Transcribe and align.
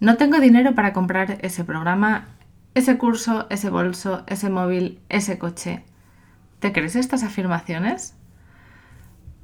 No 0.00 0.16
tengo 0.16 0.38
dinero 0.38 0.74
para 0.74 0.92
comprar 0.92 1.38
ese 1.42 1.64
programa, 1.64 2.28
ese 2.74 2.98
curso, 2.98 3.46
ese 3.50 3.68
bolso, 3.68 4.22
ese 4.28 4.48
móvil, 4.48 5.00
ese 5.08 5.38
coche. 5.38 5.82
¿Te 6.60 6.72
crees 6.72 6.94
estas 6.94 7.24
afirmaciones? 7.24 8.14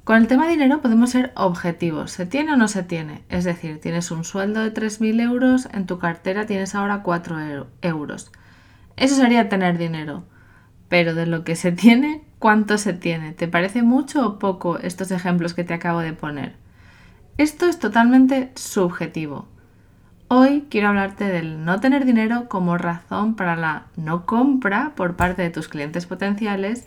Con 0.04 0.16
el 0.16 0.28
tema 0.28 0.46
dinero 0.46 0.80
podemos 0.80 1.10
ser 1.10 1.32
objetivos. 1.34 2.12
¿Se 2.12 2.26
tiene 2.26 2.52
o 2.52 2.56
no 2.56 2.68
se 2.68 2.82
tiene? 2.82 3.24
Es 3.30 3.44
decir, 3.44 3.80
tienes 3.80 4.10
un 4.10 4.22
sueldo 4.22 4.60
de 4.60 4.72
3.000 4.72 5.20
euros, 5.22 5.68
en 5.72 5.86
tu 5.86 5.98
cartera 5.98 6.46
tienes 6.46 6.74
ahora 6.74 7.02
4 7.02 7.66
euros. 7.82 8.30
Eso 8.96 9.16
sería 9.16 9.48
tener 9.48 9.76
dinero. 9.76 10.24
Pero 10.88 11.14
de 11.14 11.26
lo 11.26 11.42
que 11.42 11.56
se 11.56 11.72
tiene, 11.72 12.22
¿cuánto 12.38 12.78
se 12.78 12.92
tiene? 12.92 13.32
¿Te 13.32 13.48
parece 13.48 13.82
mucho 13.82 14.24
o 14.24 14.38
poco 14.38 14.78
estos 14.78 15.10
ejemplos 15.10 15.54
que 15.54 15.64
te 15.64 15.74
acabo 15.74 16.00
de 16.00 16.12
poner? 16.12 16.54
Esto 17.38 17.66
es 17.66 17.80
totalmente 17.80 18.52
subjetivo. 18.54 19.48
Hoy 20.28 20.64
quiero 20.70 20.88
hablarte 20.88 21.24
del 21.24 21.66
no 21.66 21.80
tener 21.80 22.06
dinero 22.06 22.48
como 22.48 22.78
razón 22.78 23.36
para 23.36 23.56
la 23.56 23.88
no 23.96 24.24
compra 24.24 24.94
por 24.96 25.16
parte 25.16 25.42
de 25.42 25.50
tus 25.50 25.68
clientes 25.68 26.06
potenciales 26.06 26.86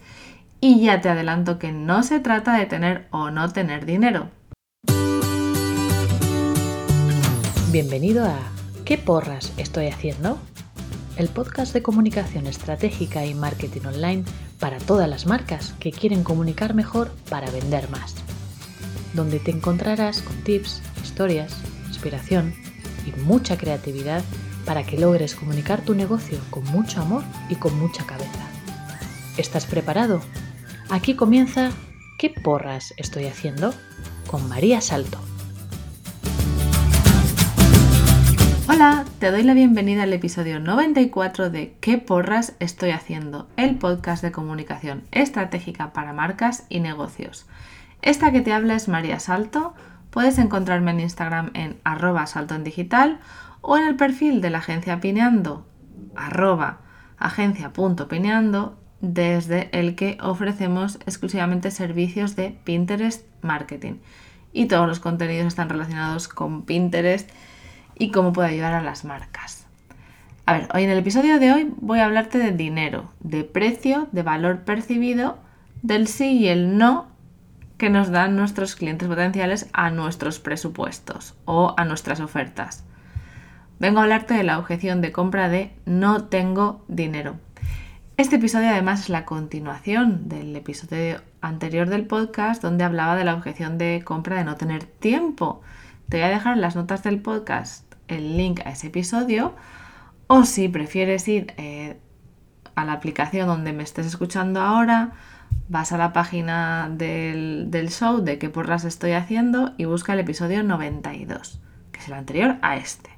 y 0.59 0.82
ya 0.82 1.02
te 1.02 1.09
adelanto 1.09 1.59
que 1.59 1.72
no 1.72 2.02
se 2.02 2.20
trata 2.20 2.58
de 2.58 2.66
tener 2.66 3.08
o 3.12 3.30
no 3.30 3.54
tener 3.54 3.86
dinero. 3.86 4.30
Bienvenido 7.72 8.26
a 8.26 8.40
¿Qué 8.86 8.98
porras 8.98 9.54
estoy 9.58 9.88
haciendo? 9.88 10.40
El 11.16 11.28
podcast 11.28 11.73
de 11.73 11.84
comunicación 11.84 12.48
estratégica 12.48 13.23
y 13.26 13.36
marketing 13.36 13.86
online 13.86 14.23
para 14.59 14.80
todas 14.80 15.08
las 15.08 15.28
marcas 15.28 15.76
que 15.80 15.92
quieren 15.92 16.23
comunicar 16.23 16.73
mejor 16.73 17.12
para 17.30 17.52
vender 17.52 17.88
más. 17.92 18.16
Donde 19.14 19.40
te 19.40 19.52
encontrarás 19.52 20.23
con 20.23 20.36
tips, 20.38 20.81
historias, 21.04 21.56
inspiración 21.88 22.54
y 23.07 23.20
mucha 23.21 23.57
creatividad 23.57 24.23
para 24.66 24.84
que 24.84 24.99
logres 24.99 25.35
comunicar 25.35 25.81
tu 25.81 25.95
negocio 25.95 26.39
con 26.49 26.63
mucho 26.66 27.02
amor 27.02 27.23
y 27.49 27.55
con 27.55 27.77
mucha 27.80 28.05
cabeza. 28.05 28.47
¿Estás 29.38 29.66
preparado? 29.66 30.22
Aquí 30.89 31.16
comienza 31.16 31.72
¿Qué 32.17 32.30
porras 32.31 32.94
estoy 32.97 33.25
haciendo? 33.25 33.73
con 34.27 34.49
María 34.49 34.81
Salto. 34.81 35.19
Hola, 38.69 39.05
te 39.19 39.31
doy 39.31 39.44
la 39.44 39.53
bienvenida 39.53 40.03
al 40.03 40.14
episodio 40.14 40.59
94 40.59 41.49
de 41.49 41.75
¿Qué 41.80 41.97
porras 41.97 42.55
estoy 42.59 42.92
haciendo? 42.92 43.47
El 43.55 43.77
podcast 43.77 44.21
de 44.21 44.31
comunicación 44.31 45.03
estratégica 45.11 45.94
para 45.94 46.11
marcas 46.14 46.66
y 46.69 46.80
negocios. 46.80 47.45
Esta 48.02 48.31
que 48.31 48.42
te 48.42 48.52
habla 48.52 48.75
es 48.75 48.88
María 48.88 49.19
Salto. 49.19 49.73
Puedes 50.09 50.38
encontrarme 50.38 50.91
en 50.91 51.02
Instagram 51.02 51.52
en 51.53 51.80
arroba 51.83 52.25
salto 52.27 52.55
en 52.55 52.63
digital 52.63 53.19
o 53.61 53.77
en 53.77 53.86
el 53.86 53.95
perfil 53.95 54.41
de 54.41 54.49
la 54.49 54.59
agencia 54.59 54.99
Pineando, 54.99 55.67
agencia.pineando 57.17 58.77
desde 59.02 59.69
el 59.77 59.95
que 59.95 60.17
ofrecemos 60.22 60.95
exclusivamente 61.05 61.72
servicios 61.72 62.36
de 62.36 62.58
Pinterest 62.64 63.25
Marketing. 63.41 63.95
Y 64.53 64.66
todos 64.66 64.88
los 64.88 64.99
contenidos 64.99 65.47
están 65.47 65.69
relacionados 65.69 66.27
con 66.27 66.64
Pinterest 66.64 67.30
y 67.95 68.11
cómo 68.11 68.33
puede 68.33 68.49
ayudar 68.49 68.73
a 68.73 68.81
las 68.81 69.05
marcas. 69.05 69.67
A 70.45 70.53
ver, 70.53 70.69
hoy 70.73 70.83
en 70.83 70.89
el 70.89 70.99
episodio 70.99 71.39
de 71.39 71.52
hoy 71.52 71.73
voy 71.77 71.99
a 71.99 72.05
hablarte 72.05 72.38
de 72.38 72.52
dinero, 72.52 73.11
de 73.19 73.44
precio, 73.44 74.08
de 74.14 74.23
valor 74.23 74.64
percibido, 74.64 75.38
del 75.81 76.08
sí 76.08 76.38
y 76.38 76.47
el 76.47 76.77
no 76.77 77.08
que 77.78 77.89
nos 77.89 78.09
dan 78.09 78.36
nuestros 78.36 78.75
clientes 78.75 79.08
potenciales 79.08 79.70
a 79.73 79.89
nuestros 79.89 80.39
presupuestos 80.39 81.36
o 81.45 81.73
a 81.78 81.86
nuestras 81.86 82.20
ofertas. 82.20 82.83
Vengo 83.80 84.00
a 84.00 84.03
hablarte 84.03 84.33
de 84.33 84.44
la 84.44 84.58
objeción 84.58 85.02
de 85.02 85.11
compra 85.11 85.50
de 85.50 85.72
no 85.86 86.25
tengo 86.25 86.83
dinero. 86.88 87.36
Este 88.17 88.38
episodio 88.38 88.70
además 88.70 89.02
es 89.02 89.09
la 89.09 89.25
continuación 89.25 90.28
del 90.28 90.55
episodio 90.55 91.22
anterior 91.42 91.88
del 91.88 92.08
podcast 92.08 92.64
donde 92.64 92.83
hablaba 92.83 93.15
de 93.15 93.23
la 93.23 93.36
objeción 93.36 93.77
de 93.77 94.02
compra 94.04 94.38
de 94.38 94.44
no 94.44 94.55
tener 94.55 94.86
tiempo. 94.86 95.61
Te 96.09 96.17
voy 96.17 96.26
a 96.26 96.30
dejar 96.30 96.54
en 96.55 96.61
las 96.61 96.76
notas 96.76 97.04
del 97.04 97.21
podcast 97.21 97.94
el 98.08 98.38
link 98.38 98.61
a 98.65 98.71
ese 98.71 98.88
episodio 98.88 99.54
o 100.26 100.45
si 100.45 100.67
prefieres 100.67 101.27
ir 101.27 101.54
eh, 101.58 101.99
a 102.73 102.86
la 102.86 102.94
aplicación 102.94 103.48
donde 103.48 103.73
me 103.73 103.83
estés 103.83 104.08
escuchando 104.08 104.61
ahora, 104.61 105.11
vas 105.69 105.91
a 105.91 105.97
la 105.97 106.13
página 106.13 106.89
del, 106.89 107.67
del 107.69 107.89
show 107.89 108.23
de 108.23 108.37
qué 108.37 108.49
porras 108.49 108.85
estoy 108.85 109.11
haciendo 109.11 109.73
y 109.77 109.85
busca 109.85 110.13
el 110.13 110.19
episodio 110.19 110.63
92, 110.63 111.59
que 111.91 111.99
es 111.99 112.08
el 112.08 112.13
anterior 112.13 112.58
a 112.61 112.77
este. 112.77 113.09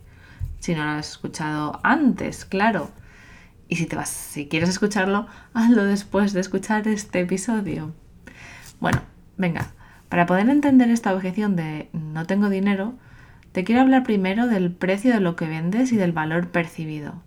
Si 0.60 0.76
no 0.76 0.84
lo 0.84 0.92
has 0.92 1.12
escuchado 1.12 1.80
antes, 1.84 2.46
claro. 2.46 2.92
Y 3.68 3.76
si 3.76 3.86
te 3.86 3.96
vas, 3.96 4.10
si 4.10 4.48
quieres 4.48 4.70
escucharlo, 4.70 5.28
hazlo 5.54 5.84
después 5.84 6.34
de 6.34 6.42
escuchar 6.42 6.88
este 6.88 7.22
episodio. 7.22 7.94
Bueno, 8.80 9.02
venga, 9.38 9.68
para 10.10 10.26
poder 10.26 10.50
entender 10.50 10.90
esta 10.90 11.14
objeción 11.14 11.56
de 11.56 11.90
no 11.94 12.26
tengo 12.26 12.50
dinero, 12.50 12.96
te 13.52 13.64
quiero 13.64 13.82
hablar 13.82 14.04
primero 14.04 14.48
del 14.48 14.72
precio 14.72 15.14
de 15.14 15.20
lo 15.20 15.36
que 15.36 15.48
vendes 15.48 15.92
y 15.92 15.98
del 15.98 16.14
valor 16.14 16.50
percibido. 16.50 17.22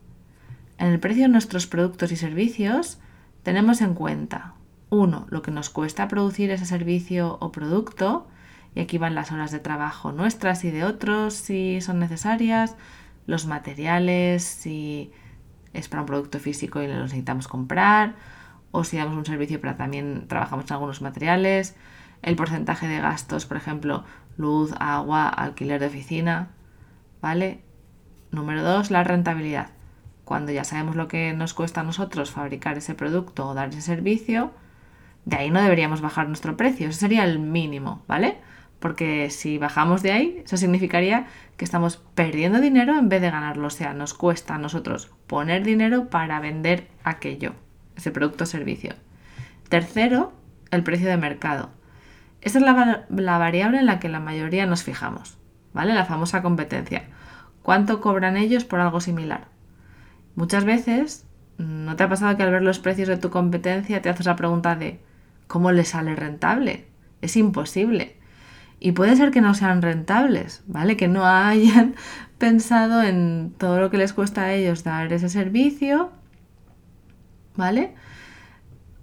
En 0.78 0.88
el 0.88 0.98
precio 0.98 1.22
de 1.22 1.28
nuestros 1.28 1.68
productos 1.68 2.10
y 2.10 2.16
servicios 2.16 2.98
tenemos 3.44 3.80
en 3.80 3.94
cuenta 3.94 4.54
1. 4.92 5.26
Lo 5.30 5.42
que 5.42 5.50
nos 5.50 5.70
cuesta 5.70 6.06
producir 6.06 6.50
ese 6.50 6.66
servicio 6.66 7.38
o 7.40 7.50
producto, 7.50 8.28
y 8.74 8.80
aquí 8.80 8.98
van 8.98 9.14
las 9.14 9.32
horas 9.32 9.50
de 9.50 9.58
trabajo 9.58 10.12
nuestras 10.12 10.64
y 10.64 10.70
de 10.70 10.84
otros 10.84 11.34
si 11.34 11.80
son 11.80 11.98
necesarias, 11.98 12.76
los 13.26 13.46
materiales, 13.46 14.44
si 14.44 15.10
es 15.72 15.88
para 15.88 16.02
un 16.02 16.06
producto 16.06 16.38
físico 16.38 16.82
y 16.82 16.88
lo 16.88 17.00
necesitamos 17.00 17.48
comprar, 17.48 18.16
o 18.70 18.84
si 18.84 18.98
damos 18.98 19.16
un 19.16 19.24
servicio 19.24 19.60
pero 19.60 19.76
también 19.76 20.26
trabajamos 20.28 20.66
en 20.66 20.74
algunos 20.74 21.00
materiales, 21.00 21.74
el 22.20 22.36
porcentaje 22.36 22.86
de 22.86 23.00
gastos, 23.00 23.46
por 23.46 23.56
ejemplo, 23.56 24.04
luz, 24.36 24.74
agua, 24.78 25.26
alquiler 25.28 25.80
de 25.80 25.86
oficina, 25.86 26.50
¿vale? 27.22 27.62
Número 28.30 28.62
dos, 28.62 28.90
la 28.90 29.04
rentabilidad. 29.04 29.70
Cuando 30.26 30.52
ya 30.52 30.64
sabemos 30.64 30.96
lo 30.96 31.08
que 31.08 31.32
nos 31.32 31.54
cuesta 31.54 31.80
a 31.80 31.84
nosotros 31.84 32.30
fabricar 32.30 32.76
ese 32.76 32.94
producto 32.94 33.48
o 33.48 33.54
dar 33.54 33.70
ese 33.70 33.80
servicio, 33.80 34.52
de 35.24 35.36
ahí 35.36 35.50
no 35.50 35.62
deberíamos 35.62 36.00
bajar 36.00 36.26
nuestro 36.26 36.56
precio, 36.56 36.88
eso 36.88 36.98
sería 36.98 37.24
el 37.24 37.38
mínimo, 37.38 38.02
¿vale? 38.08 38.38
Porque 38.80 39.30
si 39.30 39.58
bajamos 39.58 40.02
de 40.02 40.10
ahí, 40.10 40.42
eso 40.44 40.56
significaría 40.56 41.26
que 41.56 41.64
estamos 41.64 41.98
perdiendo 42.16 42.60
dinero 42.60 42.98
en 42.98 43.08
vez 43.08 43.20
de 43.20 43.30
ganarlo. 43.30 43.68
O 43.68 43.70
sea, 43.70 43.94
nos 43.94 44.14
cuesta 44.14 44.56
a 44.56 44.58
nosotros 44.58 45.12
poner 45.28 45.62
dinero 45.62 46.10
para 46.10 46.40
vender 46.40 46.88
aquello, 47.04 47.52
ese 47.96 48.10
producto 48.10 48.42
o 48.42 48.46
servicio. 48.48 48.94
Tercero, 49.68 50.32
el 50.72 50.82
precio 50.82 51.08
de 51.08 51.16
mercado. 51.16 51.70
Esta 52.40 52.58
es 52.58 52.64
la, 52.64 53.06
la, 53.08 53.38
variable 53.38 53.78
en 53.78 53.86
la 53.86 54.00
que 54.00 54.08
la 54.08 54.18
mayoría 54.18 54.66
nos 54.66 54.82
fijamos, 54.82 55.38
¿vale? 55.72 55.94
La 55.94 56.04
famosa 56.04 56.42
competencia. 56.42 57.04
¿Cuánto 57.62 58.00
cobran 58.00 58.36
ellos 58.36 58.64
por 58.64 58.80
algo 58.80 59.00
similar? 59.00 59.46
Muchas 60.34 60.64
veces, 60.64 61.24
¿no 61.56 61.94
te 61.94 62.02
ha 62.02 62.08
pasado 62.08 62.36
que 62.36 62.42
al 62.42 62.50
ver 62.50 62.62
los 62.62 62.80
precios 62.80 63.06
de 63.06 63.16
tu 63.16 63.30
competencia 63.30 64.02
te 64.02 64.08
haces 64.08 64.26
la 64.26 64.34
pregunta 64.34 64.74
de 64.74 64.98
¿cómo 65.52 65.70
le 65.70 65.84
sale 65.84 66.16
rentable? 66.16 66.86
Es 67.20 67.36
imposible. 67.36 68.16
Y 68.80 68.92
puede 68.92 69.16
ser 69.16 69.30
que 69.30 69.42
no 69.42 69.52
sean 69.52 69.82
rentables, 69.82 70.62
¿vale? 70.66 70.96
Que 70.96 71.08
no 71.08 71.26
hayan 71.26 71.94
pensado 72.38 73.02
en 73.02 73.52
todo 73.58 73.78
lo 73.78 73.90
que 73.90 73.98
les 73.98 74.14
cuesta 74.14 74.44
a 74.44 74.54
ellos 74.54 74.82
dar 74.82 75.12
ese 75.12 75.28
servicio, 75.28 76.10
¿vale? 77.54 77.92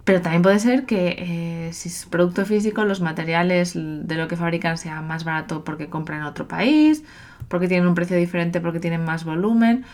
Pero 0.02 0.22
también 0.22 0.42
puede 0.42 0.58
ser 0.58 0.86
que 0.86 1.14
eh, 1.18 1.72
si 1.72 1.88
es 1.88 2.06
producto 2.06 2.44
físico, 2.44 2.84
los 2.84 3.00
materiales 3.00 3.74
de 3.76 4.16
lo 4.16 4.26
que 4.26 4.36
fabrican 4.36 4.76
sea 4.76 5.02
más 5.02 5.22
barato 5.22 5.62
porque 5.62 5.88
compran 5.88 6.18
en 6.18 6.24
otro 6.24 6.48
país, 6.48 7.04
porque 7.46 7.68
tienen 7.68 7.86
un 7.86 7.94
precio 7.94 8.16
diferente, 8.16 8.60
porque 8.60 8.80
tienen 8.80 9.04
más 9.04 9.22
volumen, 9.22 9.84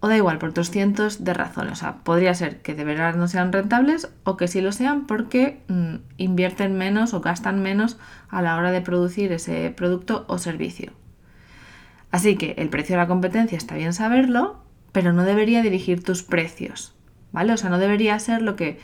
o 0.00 0.08
da 0.08 0.16
igual, 0.16 0.38
por 0.38 0.48
otros 0.48 0.70
cientos 0.70 1.24
de 1.24 1.34
razones. 1.34 1.72
O 1.74 1.76
sea, 1.76 1.96
podría 1.98 2.34
ser 2.34 2.62
que 2.62 2.74
de 2.74 2.84
verdad 2.84 3.14
no 3.16 3.28
sean 3.28 3.52
rentables 3.52 4.10
o 4.24 4.36
que 4.38 4.48
sí 4.48 4.62
lo 4.62 4.72
sean 4.72 5.06
porque 5.06 5.60
mm, 5.68 5.96
invierten 6.16 6.76
menos 6.76 7.12
o 7.12 7.20
gastan 7.20 7.62
menos 7.62 7.98
a 8.28 8.40
la 8.40 8.56
hora 8.56 8.70
de 8.70 8.80
producir 8.80 9.30
ese 9.32 9.70
producto 9.76 10.24
o 10.26 10.38
servicio. 10.38 10.92
Así 12.10 12.36
que 12.36 12.54
el 12.56 12.70
precio 12.70 12.94
de 12.94 13.02
la 13.02 13.08
competencia 13.08 13.58
está 13.58 13.76
bien 13.76 13.92
saberlo, 13.92 14.64
pero 14.92 15.12
no 15.12 15.22
debería 15.22 15.62
dirigir 15.62 16.02
tus 16.02 16.22
precios, 16.22 16.94
¿vale? 17.30 17.52
O 17.52 17.56
sea, 17.58 17.70
no 17.70 17.78
debería 17.78 18.18
ser 18.18 18.40
lo 18.42 18.56
que 18.56 18.80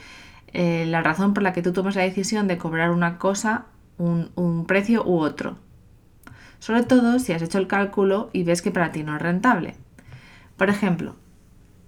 eh, 0.53 0.85
la 0.87 1.03
razón 1.03 1.35
por 1.35 1.43
la 1.43 1.53
que 1.53 1.63
tú 1.63 1.73
tomas 1.73 1.97
la 1.97 2.03
decisión 2.03 2.47
de 2.47 2.59
cobrar 2.59 2.91
una 2.91 3.19
cosa, 3.19 3.67
un 3.97 4.65
precio 4.69 5.03
u 5.05 5.19
otro. 5.19 5.57
Sobre 6.59 6.83
todo 6.83 7.19
si 7.19 7.33
has 7.33 7.43
hecho 7.43 7.59
el 7.59 7.67
cálculo 7.67 8.29
y 8.35 8.45
ves 8.45 8.61
que 8.61 8.71
para 8.71 8.93
ti 8.93 9.03
no 9.03 9.17
es 9.17 9.23
rentable. 9.23 9.75
Por 10.57 10.71
ejemplo, 10.71 11.17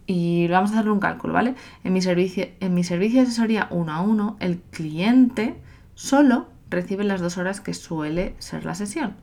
y 0.07 0.49
vamos 0.49 0.71
a 0.73 0.79
hacer 0.79 0.91
un 0.91 1.01
cálculo, 1.01 1.35
¿vale? 1.35 1.55
En 1.85 1.93
mi, 1.93 2.01
servicio, 2.01 2.47
en 2.61 2.73
mi 2.73 2.83
servicio 2.83 3.21
de 3.21 3.27
asesoría 3.27 3.69
uno 3.71 3.93
a 3.93 4.01
uno, 4.01 4.37
el 4.41 4.59
cliente 4.71 5.57
solo 5.95 6.49
recibe 6.71 7.05
las 7.05 7.21
dos 7.21 7.37
horas 7.37 7.61
que 7.61 7.75
suele 7.75 8.35
ser 8.39 8.65
la 8.65 8.75
sesión. 8.75 9.17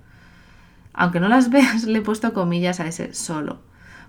Aunque 0.94 1.20
no 1.20 1.28
las 1.28 1.50
veas, 1.52 1.86
le 1.86 2.00
he 2.00 2.02
puesto 2.02 2.34
comillas 2.34 2.80
a 2.80 2.88
ese 2.88 3.14
solo, 3.14 3.62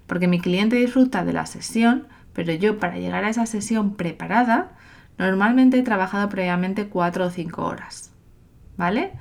porque 0.06 0.28
mi 0.28 0.38
cliente 0.38 0.76
disfruta 0.76 1.24
de 1.24 1.32
la 1.32 1.46
sesión, 1.46 2.08
pero 2.34 2.52
yo 2.52 2.78
para 2.78 2.98
llegar 2.98 3.24
a 3.24 3.30
esa 3.30 3.46
sesión 3.46 3.94
preparada, 3.94 4.72
normalmente 5.16 5.78
he 5.78 5.82
trabajado 5.82 6.28
previamente 6.28 6.88
4 6.88 7.24
o 7.24 7.30
5 7.30 7.64
horas. 7.64 8.12
¿Vale? 8.76 9.12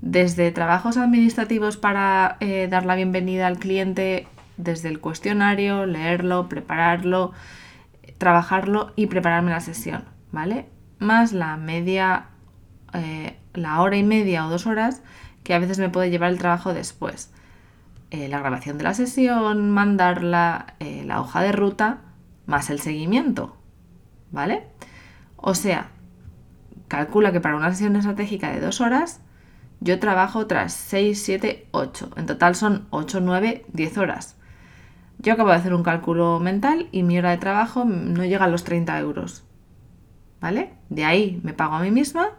Desde 0.00 0.52
trabajos 0.52 0.96
administrativos 0.96 1.76
para 1.76 2.36
eh, 2.38 2.68
dar 2.70 2.86
la 2.86 2.94
bienvenida 2.94 3.48
al 3.48 3.58
cliente, 3.58 4.28
desde 4.56 4.88
el 4.88 5.00
cuestionario, 5.00 5.86
leerlo, 5.86 6.48
prepararlo, 6.48 7.32
trabajarlo 8.18 8.92
y 8.96 9.06
prepararme 9.06 9.50
la 9.50 9.60
sesión, 9.60 10.04
¿vale? 10.30 10.68
Más 10.98 11.32
la 11.32 11.56
media, 11.56 12.26
eh, 12.92 13.38
la 13.54 13.80
hora 13.80 13.96
y 13.96 14.02
media 14.02 14.46
o 14.46 14.50
dos 14.50 14.66
horas 14.66 15.02
que 15.42 15.54
a 15.54 15.58
veces 15.58 15.78
me 15.78 15.88
puede 15.88 16.10
llevar 16.10 16.30
el 16.30 16.38
trabajo 16.38 16.74
después. 16.74 17.32
Eh, 18.10 18.28
la 18.28 18.38
grabación 18.40 18.78
de 18.78 18.84
la 18.84 18.94
sesión, 18.94 19.70
mandarla, 19.70 20.74
eh, 20.80 21.02
la 21.04 21.20
hoja 21.20 21.40
de 21.42 21.52
ruta, 21.52 22.00
más 22.46 22.70
el 22.70 22.80
seguimiento, 22.80 23.56
¿vale? 24.30 24.66
O 25.36 25.54
sea, 25.54 25.88
calcula 26.88 27.32
que 27.32 27.40
para 27.40 27.56
una 27.56 27.70
sesión 27.70 27.96
estratégica 27.96 28.52
de 28.52 28.60
dos 28.60 28.80
horas, 28.80 29.20
yo 29.80 29.98
trabajo 29.98 30.38
otras 30.38 30.72
6, 30.74 31.20
7, 31.20 31.68
8. 31.72 32.10
En 32.16 32.26
total 32.26 32.54
son 32.54 32.86
8, 32.90 33.20
9, 33.20 33.64
10 33.72 33.98
horas. 33.98 34.36
Yo 35.22 35.32
acabo 35.32 35.50
de 35.50 35.56
hacer 35.56 35.72
un 35.72 35.84
cálculo 35.84 36.40
mental 36.40 36.88
y 36.90 37.04
mi 37.04 37.16
hora 37.16 37.30
de 37.30 37.38
trabajo 37.38 37.84
no 37.84 38.24
llega 38.24 38.44
a 38.44 38.48
los 38.48 38.64
30 38.64 38.98
euros. 38.98 39.44
¿Vale? 40.40 40.72
De 40.88 41.04
ahí 41.04 41.40
me 41.44 41.52
pago 41.52 41.74
a 41.76 41.80
mí 41.80 41.92
misma 41.92 42.30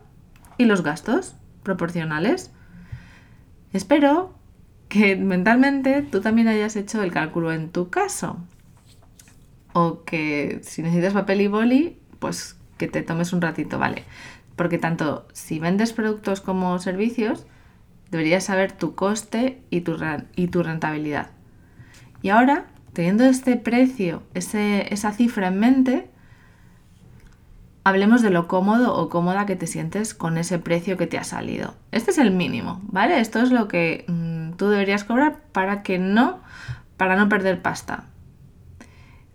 y 0.58 0.66
los 0.66 0.84
gastos 0.84 1.36
proporcionales. 1.64 2.52
Espero 3.72 4.38
que 4.90 5.16
mentalmente 5.16 6.02
tú 6.02 6.20
también 6.20 6.50
hayas 6.50 6.76
hecho 6.76 7.02
el 7.02 7.12
cálculo 7.12 7.54
en 7.54 7.70
tu 7.70 7.90
caso. 7.90 8.38
O 9.72 10.04
que 10.04 10.60
si 10.64 10.82
necesitas 10.82 11.14
papel 11.14 11.40
y 11.40 11.48
boli, 11.48 12.00
pues 12.20 12.60
que 12.78 12.90
te 12.90 13.02
tomes 13.02 13.32
un 13.32 13.42
ratito, 13.42 13.80
¿vale? 13.80 14.04
Porque 14.58 14.78
tanto 14.78 15.26
si 15.32 15.58
vendes 15.60 15.94
productos 15.94 16.42
como 16.42 16.78
servicios, 16.80 17.48
deberías 18.12 18.44
saber 18.44 18.74
tu 18.74 18.94
coste 18.94 19.64
y 19.70 19.82
tu, 19.82 19.98
y 20.36 20.48
tu 20.48 20.62
rentabilidad. 20.64 21.32
Y 22.22 22.30
ahora 22.30 22.66
teniendo 22.94 23.26
este 23.26 23.58
precio, 23.58 24.24
esa 24.34 25.12
cifra 25.12 25.48
en 25.48 25.60
mente, 25.60 26.10
hablemos 27.84 28.22
de 28.22 28.30
lo 28.30 28.48
cómodo 28.48 28.96
o 28.96 29.10
cómoda 29.10 29.46
que 29.46 29.56
te 29.56 29.68
sientes 29.68 30.14
con 30.14 30.38
ese 30.38 30.60
precio 30.60 30.96
que 30.98 31.08
te 31.08 31.18
ha 31.18 31.24
salido. 31.24 31.76
Este 31.92 32.12
es 32.12 32.18
el 32.18 32.32
mínimo, 32.32 32.82
¿vale? 32.84 33.20
Esto 33.20 33.40
es 33.40 33.52
lo 33.52 33.68
que 33.68 34.06
mm, 34.08 34.54
tú 34.54 34.70
deberías 34.70 35.04
cobrar 35.04 35.40
para 35.52 35.84
que 35.84 36.00
no, 36.00 36.42
para 36.98 37.16
no 37.16 37.28
perder 37.30 37.62
pasta. 37.62 38.06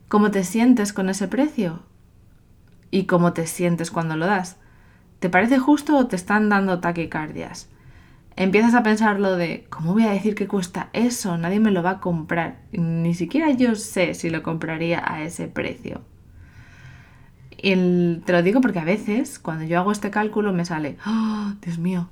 ¿Cómo 0.08 0.30
te 0.30 0.44
sientes 0.44 0.92
con 0.92 1.10
ese 1.10 1.28
precio? 1.28 1.80
¿Y 2.90 3.04
cómo 3.04 3.34
te 3.34 3.46
sientes 3.46 3.90
cuando 3.90 4.16
lo 4.16 4.26
das? 4.26 4.56
¿Te 5.18 5.28
parece 5.28 5.58
justo 5.58 5.96
o 5.96 6.06
te 6.06 6.16
están 6.16 6.48
dando 6.48 6.80
taquicardias? 6.80 7.68
Empiezas 8.38 8.74
a 8.74 8.84
pensar 8.84 9.18
lo 9.18 9.36
de, 9.36 9.66
¿cómo 9.68 9.92
voy 9.92 10.04
a 10.04 10.12
decir 10.12 10.36
que 10.36 10.46
cuesta 10.46 10.90
eso? 10.92 11.36
Nadie 11.36 11.58
me 11.58 11.72
lo 11.72 11.82
va 11.82 11.90
a 11.90 12.00
comprar. 12.00 12.60
Ni 12.70 13.12
siquiera 13.14 13.50
yo 13.50 13.74
sé 13.74 14.14
si 14.14 14.30
lo 14.30 14.44
compraría 14.44 15.02
a 15.04 15.22
ese 15.22 15.48
precio. 15.48 16.02
Y 17.50 17.74
te 18.24 18.32
lo 18.32 18.42
digo 18.44 18.60
porque 18.60 18.78
a 18.78 18.84
veces, 18.84 19.40
cuando 19.40 19.64
yo 19.64 19.80
hago 19.80 19.90
este 19.90 20.10
cálculo, 20.10 20.52
me 20.52 20.64
sale, 20.64 20.96
¡Oh, 21.04 21.52
Dios 21.60 21.78
mío! 21.78 22.08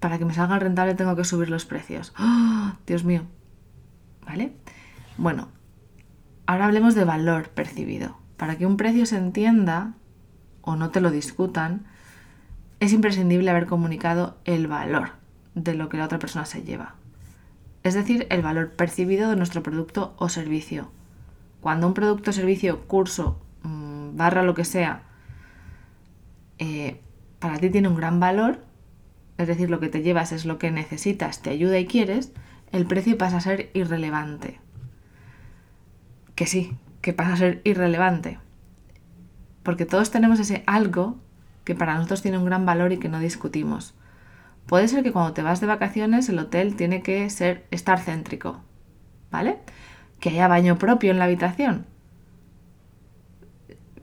Para 0.00 0.18
que 0.18 0.26
me 0.26 0.34
salga 0.34 0.58
rentable 0.58 0.94
tengo 0.94 1.16
que 1.16 1.24
subir 1.24 1.48
los 1.48 1.64
precios. 1.64 2.12
¡Oh, 2.18 2.72
Dios 2.86 3.02
mío! 3.02 3.22
¿Vale? 4.26 4.52
Bueno, 5.16 5.48
ahora 6.46 6.66
hablemos 6.66 6.94
de 6.94 7.04
valor 7.04 7.48
percibido. 7.48 8.18
Para 8.36 8.58
que 8.58 8.66
un 8.66 8.76
precio 8.76 9.06
se 9.06 9.16
entienda 9.16 9.94
o 10.60 10.76
no 10.76 10.90
te 10.90 11.00
lo 11.00 11.10
discutan, 11.10 11.86
es 12.80 12.92
imprescindible 12.94 13.50
haber 13.50 13.66
comunicado 13.66 14.38
el 14.44 14.66
valor 14.66 15.12
de 15.54 15.74
lo 15.74 15.88
que 15.88 15.98
la 15.98 16.06
otra 16.06 16.18
persona 16.18 16.46
se 16.46 16.62
lleva. 16.62 16.94
Es 17.82 17.94
decir, 17.94 18.26
el 18.30 18.42
valor 18.42 18.72
percibido 18.72 19.30
de 19.30 19.36
nuestro 19.36 19.62
producto 19.62 20.14
o 20.18 20.28
servicio. 20.28 20.90
Cuando 21.60 21.86
un 21.86 21.94
producto, 21.94 22.32
servicio, 22.32 22.86
curso, 22.86 23.40
mm, 23.62 24.16
barra 24.16 24.42
lo 24.42 24.54
que 24.54 24.64
sea, 24.64 25.02
eh, 26.58 27.00
para 27.38 27.58
ti 27.58 27.70
tiene 27.70 27.88
un 27.88 27.96
gran 27.96 28.18
valor, 28.18 28.64
es 29.38 29.46
decir, 29.46 29.70
lo 29.70 29.80
que 29.80 29.88
te 29.88 30.02
llevas 30.02 30.32
es 30.32 30.44
lo 30.44 30.58
que 30.58 30.70
necesitas, 30.70 31.42
te 31.42 31.50
ayuda 31.50 31.78
y 31.78 31.86
quieres, 31.86 32.32
el 32.72 32.86
precio 32.86 33.18
pasa 33.18 33.38
a 33.38 33.40
ser 33.40 33.70
irrelevante. 33.74 34.60
Que 36.34 36.46
sí, 36.46 36.76
que 37.02 37.12
pasa 37.12 37.34
a 37.34 37.36
ser 37.36 37.60
irrelevante. 37.64 38.38
Porque 39.62 39.86
todos 39.86 40.10
tenemos 40.10 40.38
ese 40.40 40.62
algo 40.66 41.18
que 41.64 41.74
para 41.74 41.94
nosotros 41.94 42.22
tiene 42.22 42.38
un 42.38 42.44
gran 42.44 42.66
valor 42.66 42.92
y 42.92 42.98
que 42.98 43.08
no 43.08 43.18
discutimos. 43.18 43.94
Puede 44.66 44.88
ser 44.88 45.02
que 45.02 45.12
cuando 45.12 45.32
te 45.32 45.42
vas 45.42 45.60
de 45.60 45.66
vacaciones 45.66 46.28
el 46.28 46.38
hotel 46.38 46.76
tiene 46.76 47.02
que 47.02 47.28
ser 47.30 47.66
estar 47.70 48.00
céntrico, 48.00 48.60
¿vale? 49.30 49.58
Que 50.20 50.30
haya 50.30 50.48
baño 50.48 50.78
propio 50.78 51.10
en 51.10 51.18
la 51.18 51.24
habitación. 51.24 51.86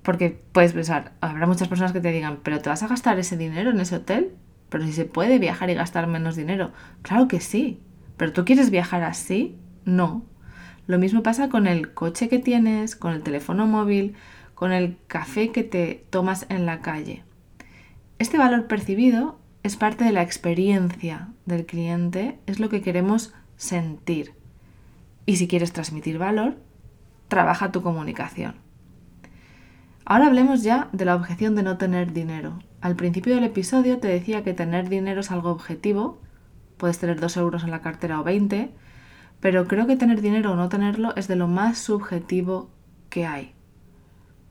Porque 0.04 0.42
puedes 0.52 0.74
pensar, 0.74 1.14
habrá 1.22 1.48
muchas 1.48 1.68
personas 1.68 1.94
que 1.94 2.02
te 2.02 2.12
digan, 2.12 2.40
pero 2.44 2.60
¿te 2.60 2.70
vas 2.70 2.84
a 2.84 2.88
gastar 2.88 3.20
ese 3.20 3.38
dinero 3.38 3.72
en 3.72 3.80
ese 3.80 3.96
hotel? 3.96 4.36
Pero 4.70 4.84
si 4.86 4.94
se 4.94 5.06
puede 5.06 5.40
viajar 5.40 5.70
y 5.70 5.74
gastar 5.74 6.08
menos 6.08 6.36
dinero. 6.36 6.72
Claro 7.02 7.28
que 7.28 7.40
sí. 7.40 7.82
¿Pero 8.18 8.34
tú 8.34 8.46
quieres 8.46 8.70
viajar 8.70 9.04
así? 9.04 9.58
No. 9.86 10.26
Lo 10.88 10.98
mismo 10.98 11.24
pasa 11.24 11.50
con 11.50 11.68
el 11.68 11.94
coche 11.94 12.30
que 12.30 12.40
tienes, 12.40 12.96
con 12.96 13.14
el 13.14 13.24
teléfono 13.24 13.68
móvil, 13.68 14.16
con 14.56 14.72
el 14.72 14.98
café 15.08 15.52
que 15.52 15.64
te 15.64 16.06
tomas 16.10 16.46
en 16.50 16.66
la 16.66 16.82
calle. 16.82 17.24
Este 18.20 18.38
valor 18.38 18.68
percibido 18.68 19.38
es 19.62 19.76
parte 19.76 20.04
de 20.04 20.12
la 20.12 20.24
experiencia 20.24 21.30
del 21.46 21.66
cliente, 21.66 22.40
es 22.48 22.60
lo 22.60 22.70
que 22.70 22.82
queremos 22.82 23.34
sentir. 23.58 24.34
Y 25.26 25.36
si 25.36 25.48
quieres 25.48 25.72
transmitir 25.72 26.18
valor, 26.18 26.58
trabaja 27.28 27.72
tu 27.72 27.84
comunicación. 27.84 28.56
Ahora 30.04 30.28
hablemos 30.28 30.64
ya 30.64 30.90
de 30.94 31.06
la 31.06 31.16
objeción 31.16 31.54
de 31.56 31.64
no 31.64 31.78
tener 31.78 32.14
dinero. 32.14 32.60
Al 32.82 32.96
principio 32.96 33.36
del 33.36 33.44
episodio 33.44 34.00
te 34.00 34.08
decía 34.08 34.44
que 34.44 34.54
tener 34.54 34.90
dinero 34.90 35.20
es 35.20 35.32
algo 35.32 35.52
objetivo, 35.52 36.20
puedes 36.78 36.98
tener 36.98 37.20
2 37.20 37.38
euros 37.38 37.64
en 37.64 37.72
la 37.72 37.82
cartera 37.82 38.20
o 38.20 38.24
20, 38.24 38.72
pero 39.42 39.68
creo 39.68 39.86
que 39.86 39.98
tener 39.98 40.22
dinero 40.22 40.54
o 40.54 40.56
no 40.56 40.70
tenerlo 40.70 41.16
es 41.16 41.28
de 41.28 41.36
lo 41.36 41.48
más 41.48 41.78
subjetivo 41.78 42.70
que 43.10 43.28
hay. 43.28 43.54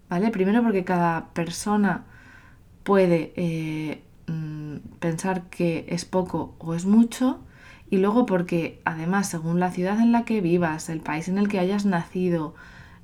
¿Vale? 0.09 0.31
Primero 0.31 0.63
porque 0.63 0.85
cada 0.85 1.31
persona 1.33 2.05
puede 2.87 3.33
eh, 3.35 4.05
mm, 4.29 4.77
pensar 5.01 5.51
que 5.51 5.87
es 5.89 6.05
poco 6.05 6.55
o 6.61 6.73
es 6.73 6.87
mucho 6.87 7.41
y 7.91 7.97
luego 7.97 8.27
porque 8.27 8.81
además 8.85 9.29
según 9.29 9.59
la 9.59 9.73
ciudad 9.73 9.99
en 9.99 10.13
la 10.13 10.25
que 10.25 10.41
vivas, 10.41 10.89
el 10.89 11.01
país 11.01 11.27
en 11.27 11.37
el 11.37 11.49
que 11.49 11.59
hayas 11.59 11.85
nacido, 11.85 12.55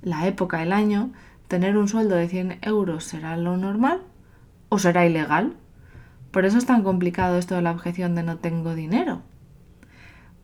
la 0.01 0.29
época, 0.29 0.63
el 0.63 0.73
año, 0.73 1.11
tener 1.49 1.77
un 1.77 1.89
sueldo 1.89 2.15
de 2.15 2.29
100 2.29 2.59
euros 2.63 3.03
será 3.03 3.37
lo 3.37 3.57
normal 3.57 4.03
o 4.69 4.79
será 4.79 5.05
ilegal. 5.05 5.57
Por 6.31 6.45
eso 6.45 6.59
es 6.59 6.67
tan 6.67 6.85
complicado 6.85 7.37
esto 7.37 7.57
de 7.57 7.63
la 7.63 7.73
objeción 7.73 8.15
de 8.15 8.23
no 8.23 8.39
tengo 8.39 8.77
dinero. 8.77 9.23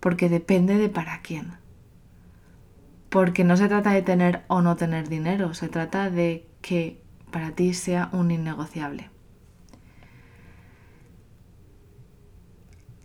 Porque 0.00 0.28
depende 0.28 0.78
de 0.78 0.88
para 0.88 1.22
quién. 1.22 1.52
Porque 3.08 3.44
no 3.44 3.56
se 3.56 3.68
trata 3.68 3.92
de 3.92 4.02
tener 4.02 4.42
o 4.48 4.62
no 4.62 4.74
tener 4.74 5.08
dinero, 5.08 5.54
se 5.54 5.68
trata 5.68 6.10
de 6.10 6.44
que 6.60 7.00
para 7.30 7.52
ti 7.52 7.72
sea 7.72 8.08
un 8.12 8.32
innegociable. 8.32 9.10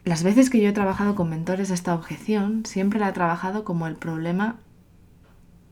Las 0.06 0.24
veces 0.24 0.50
que 0.50 0.62
yo 0.62 0.68
he 0.68 0.74
trabajado 0.74 1.16
con 1.16 1.30
mentores 1.30 1.70
esta 1.70 1.96
objeción, 1.96 2.66
siempre 2.66 3.00
la 3.00 3.10
he 3.10 3.14
trabajado 3.14 3.64
como 3.64 3.88
el 3.88 3.96
problema 3.96 4.58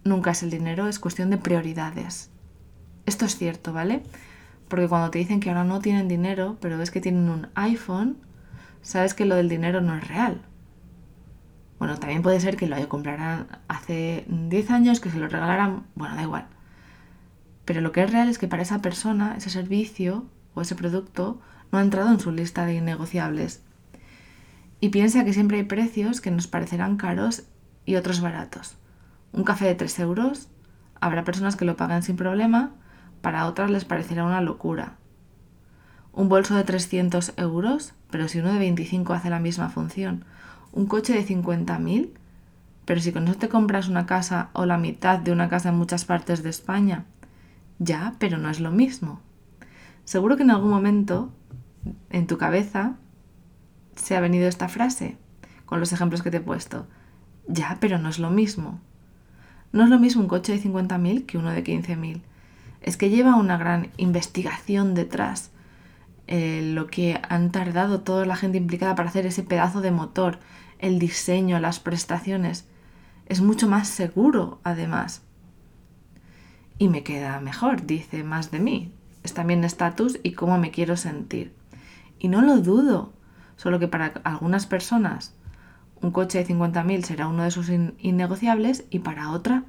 nunca 0.05 0.31
es 0.31 0.41
el 0.41 0.50
dinero, 0.50 0.88
es 0.88 1.00
cuestión 1.00 1.29
de 1.29 1.38
prioridades. 1.38 2.29
Esto 3.05 3.25
es 3.25 3.35
cierto, 3.35 3.73
¿vale? 3.73 4.03
Porque 4.69 4.88
cuando 4.88 5.11
te 5.11 5.19
dicen 5.19 5.41
que 5.41 5.50
ahora 5.50 5.65
no 5.65 5.81
tienen 5.81 6.07
dinero, 6.07 6.57
pero 6.61 6.77
ves 6.77 6.91
que 6.91 7.01
tienen 7.01 7.29
un 7.29 7.50
iPhone, 7.55 8.19
sabes 8.81 9.13
que 9.13 9.25
lo 9.25 9.35
del 9.35 9.50
dinero 9.50 9.81
no 9.81 9.97
es 9.97 10.07
real. 10.07 10.41
Bueno, 11.77 11.97
también 11.97 12.21
puede 12.21 12.39
ser 12.39 12.55
que 12.55 12.67
lo 12.67 12.88
compraran 12.88 13.47
hace 13.67 14.23
10 14.29 14.71
años, 14.71 15.01
que 15.01 15.11
se 15.11 15.19
lo 15.19 15.27
regalaran, 15.27 15.88
bueno, 15.95 16.15
da 16.15 16.21
igual. 16.21 16.47
Pero 17.65 17.81
lo 17.81 17.91
que 17.91 18.03
es 18.03 18.11
real 18.11 18.29
es 18.29 18.38
que 18.38 18.47
para 18.47 18.61
esa 18.61 18.81
persona, 18.81 19.35
ese 19.35 19.50
servicio 19.50 20.25
o 20.53 20.61
ese 20.61 20.75
producto 20.75 21.41
no 21.71 21.79
ha 21.79 21.81
entrado 21.81 22.11
en 22.11 22.19
su 22.21 22.31
lista 22.31 22.65
de 22.65 22.75
innegociables 22.75 23.63
y 24.81 24.89
piensa 24.89 25.23
que 25.23 25.31
siempre 25.31 25.57
hay 25.57 25.63
precios 25.63 26.19
que 26.19 26.31
nos 26.31 26.47
parecerán 26.47 26.97
caros 26.97 27.43
y 27.85 27.95
otros 27.95 28.19
baratos. 28.19 28.75
Un 29.31 29.43
café 29.43 29.65
de 29.65 29.75
3 29.75 30.00
euros, 30.00 30.50
habrá 31.00 31.23
personas 31.23 31.55
que 31.55 31.65
lo 31.65 31.77
paguen 31.77 32.01
sin 32.01 32.17
problema, 32.17 32.71
para 33.21 33.45
otras 33.45 33.69
les 33.69 33.85
parecerá 33.85 34.25
una 34.25 34.41
locura. 34.41 34.95
Un 36.13 36.27
bolso 36.27 36.55
de 36.55 36.63
300 36.63 37.33
euros, 37.38 37.93
pero 38.09 38.27
si 38.27 38.39
uno 38.39 38.51
de 38.51 38.59
25 38.59 39.13
hace 39.13 39.29
la 39.29 39.39
misma 39.39 39.69
función. 39.69 40.25
un 40.73 40.85
coche 40.85 41.13
de 41.13 41.25
50.000, 41.25 42.11
pero 42.85 43.01
si 43.01 43.11
con 43.11 43.27
eso 43.27 43.38
te 43.38 43.50
compras 43.50 43.89
una 43.89 44.05
casa 44.05 44.50
o 44.53 44.65
la 44.65 44.77
mitad 44.77 45.19
de 45.19 45.33
una 45.33 45.50
casa 45.50 45.69
en 45.69 45.75
muchas 45.75 46.05
partes 46.05 46.43
de 46.43 46.50
España, 46.50 47.05
ya, 47.77 48.15
pero 48.19 48.38
no 48.38 48.50
es 48.50 48.61
lo 48.61 48.71
mismo. 48.71 49.19
Seguro 50.05 50.38
que 50.38 50.43
en 50.43 50.51
algún 50.51 50.69
momento 50.69 51.29
en 52.09 52.25
tu 52.25 52.38
cabeza 52.38 52.95
se 53.95 54.15
ha 54.15 54.19
venido 54.19 54.48
esta 54.48 54.69
frase 54.69 55.17
con 55.65 55.79
los 55.79 55.93
ejemplos 55.93 56.21
que 56.21 56.31
te 56.31 56.38
he 56.38 56.41
puesto. 56.41 56.88
Ya, 57.48 57.77
pero 57.79 57.98
no 57.98 58.10
es 58.10 58.19
lo 58.19 58.29
mismo. 58.29 58.79
No 59.71 59.83
es 59.83 59.89
lo 59.89 60.00
mismo 60.00 60.21
un 60.21 60.27
coche 60.27 60.51
de 60.51 60.62
50.000 60.62 61.25
que 61.25 61.38
uno 61.38 61.51
de 61.51 61.63
15.000. 61.63 62.21
Es 62.81 62.98
que 62.98 63.10
lleva 63.10 63.36
una 63.36 63.57
gran 63.57 63.89
investigación 63.98 64.95
detrás. 64.95 65.51
Eh, 66.27 66.62
lo 66.74 66.88
que 66.88 67.19
han 67.29 67.51
tardado 67.51 68.01
toda 68.01 68.25
la 68.25 68.36
gente 68.36 68.57
implicada 68.57 68.95
para 68.95 69.10
hacer 69.10 69.25
ese 69.25 69.43
pedazo 69.43 69.81
de 69.81 69.91
motor, 69.91 70.39
el 70.79 71.00
diseño, 71.00 71.60
las 71.60 71.79
prestaciones. 71.79 72.67
Es 73.27 73.41
mucho 73.41 73.69
más 73.69 73.88
seguro, 73.88 74.60
además. 74.63 75.21
Y 76.77 76.89
me 76.89 77.03
queda 77.03 77.39
mejor, 77.39 77.86
dice 77.86 78.24
más 78.24 78.51
de 78.51 78.60
mí. 78.60 78.91
Es 79.24 79.33
también 79.33 79.63
estatus 79.63 80.19
y 80.24 80.33
cómo 80.33 80.57
me 80.57 80.71
quiero 80.71 80.98
sentir. 80.98 81.53
Y 82.19 82.27
no 82.27 82.41
lo 82.41 82.57
dudo, 82.57 83.13
solo 83.62 83.77
que 83.77 83.88
para 83.88 84.08
algunas 84.24 84.65
personas 84.65 85.36
un 86.01 86.10
coche 86.10 86.39
de 86.39 86.48
50.000 86.48 87.03
será 87.03 87.27
uno 87.27 87.44
de 87.44 87.51
sus 87.51 87.70
innegociables 87.70 88.86
y 88.89 89.00
para 89.00 89.30
otra, 89.30 89.65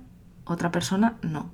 otra 0.47 0.71
persona 0.71 1.19
no. 1.21 1.51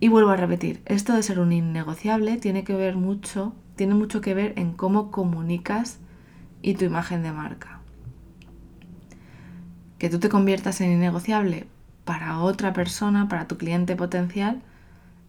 Y 0.00 0.08
vuelvo 0.08 0.28
a 0.28 0.36
repetir, 0.36 0.82
esto 0.84 1.14
de 1.14 1.22
ser 1.22 1.38
un 1.38 1.54
innegociable 1.54 2.36
tiene 2.36 2.62
que 2.62 2.74
ver 2.74 2.94
mucho, 2.94 3.54
tiene 3.74 3.94
mucho 3.94 4.20
que 4.20 4.34
ver 4.34 4.52
en 4.56 4.74
cómo 4.74 5.10
comunicas 5.10 5.98
y 6.60 6.74
tu 6.74 6.84
imagen 6.84 7.22
de 7.22 7.32
marca. 7.32 7.80
Que 9.96 10.10
tú 10.10 10.18
te 10.18 10.28
conviertas 10.28 10.82
en 10.82 10.92
innegociable 10.92 11.66
para 12.04 12.38
otra 12.40 12.74
persona, 12.74 13.28
para 13.30 13.48
tu 13.48 13.56
cliente 13.56 13.96
potencial, 13.96 14.60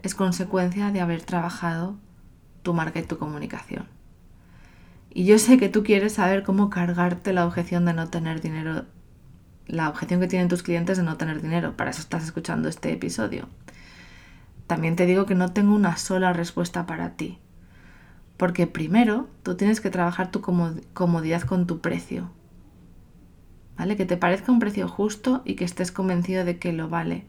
es 0.04 0.14
consecuencia 0.14 0.92
de 0.92 1.00
haber 1.00 1.22
trabajado 1.22 1.96
tu 2.64 2.74
marca 2.74 3.00
y 3.00 3.04
tu 3.04 3.18
comunicación. 3.18 3.97
Y 5.18 5.26
yo 5.26 5.40
sé 5.40 5.58
que 5.58 5.68
tú 5.68 5.84
quieres 5.84 6.14
saber 6.14 6.44
cómo 6.44 6.70
cargarte 6.70 7.34
la 7.34 7.48
objeción 7.48 7.86
de 7.86 7.94
no 7.94 8.08
tener 8.08 8.40
dinero, 8.40 8.86
la 9.66 9.90
objeción 9.90 10.20
que 10.20 10.28
tienen 10.28 10.48
tus 10.48 10.62
clientes 10.62 10.96
de 10.96 11.02
no 11.02 11.18
tener 11.18 11.42
dinero. 11.42 11.76
Para 11.76 11.90
eso 11.90 12.02
estás 12.02 12.24
escuchando 12.24 12.70
este 12.70 12.92
episodio. 12.92 13.50
También 14.68 14.96
te 14.96 15.08
digo 15.08 15.26
que 15.26 15.34
no 15.34 15.54
tengo 15.54 15.74
una 15.74 15.98
sola 15.98 16.34
respuesta 16.34 16.86
para 16.86 17.16
ti. 17.16 17.40
Porque 18.38 18.68
primero 18.68 19.28
tú 19.42 19.56
tienes 19.56 19.82
que 19.82 19.90
trabajar 19.90 20.30
tu 20.30 20.42
comodidad 20.42 21.42
con 21.42 21.66
tu 21.66 21.80
precio. 21.80 22.30
¿Vale? 23.76 23.96
Que 23.96 24.06
te 24.06 24.18
parezca 24.18 24.52
un 24.52 24.60
precio 24.60 24.88
justo 24.88 25.42
y 25.46 25.56
que 25.56 25.66
estés 25.66 25.92
convencido 25.92 26.46
de 26.46 26.60
que 26.60 26.74
lo 26.74 26.90
vale. 26.90 27.26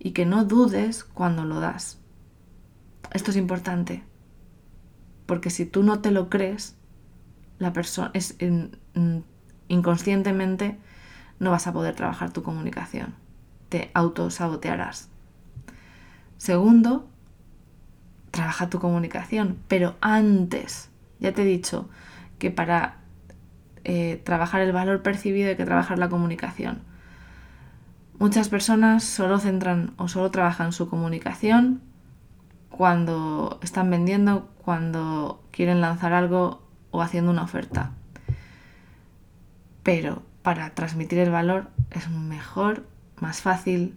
Y 0.00 0.10
que 0.10 0.26
no 0.26 0.44
dudes 0.44 1.04
cuando 1.04 1.44
lo 1.44 1.60
das. 1.60 2.00
Esto 3.12 3.30
es 3.30 3.36
importante. 3.36 4.02
Porque 5.26 5.50
si 5.50 5.66
tú 5.66 5.84
no 5.84 6.00
te 6.00 6.10
lo 6.10 6.30
crees, 6.30 6.77
la 7.58 7.72
persona 7.72 8.10
es 8.14 8.36
inconscientemente 9.68 10.78
no 11.38 11.50
vas 11.50 11.66
a 11.66 11.72
poder 11.72 11.94
trabajar 11.94 12.32
tu 12.32 12.42
comunicación. 12.42 13.14
Te 13.68 13.90
autosabotearás. 13.94 15.08
Segundo, 16.36 17.08
trabaja 18.30 18.70
tu 18.70 18.78
comunicación, 18.78 19.58
pero 19.68 19.96
antes, 20.00 20.90
ya 21.20 21.32
te 21.32 21.42
he 21.42 21.44
dicho 21.44 21.88
que 22.38 22.50
para 22.50 22.96
eh, 23.84 24.20
trabajar 24.24 24.60
el 24.60 24.72
valor 24.72 25.02
percibido 25.02 25.48
hay 25.48 25.56
que 25.56 25.64
trabajar 25.64 25.98
la 25.98 26.08
comunicación. 26.08 26.82
Muchas 28.18 28.48
personas 28.48 29.04
solo 29.04 29.38
centran 29.38 29.94
o 29.96 30.08
solo 30.08 30.30
trabajan 30.30 30.72
su 30.72 30.88
comunicación 30.88 31.82
cuando 32.68 33.58
están 33.62 33.90
vendiendo, 33.90 34.48
cuando 34.64 35.42
quieren 35.50 35.80
lanzar 35.80 36.12
algo 36.12 36.67
o 36.90 37.02
haciendo 37.02 37.30
una 37.30 37.42
oferta. 37.42 37.92
Pero 39.82 40.22
para 40.42 40.70
transmitir 40.70 41.18
el 41.18 41.30
valor 41.30 41.68
es 41.90 42.10
mejor, 42.10 42.86
más 43.20 43.40
fácil, 43.40 43.96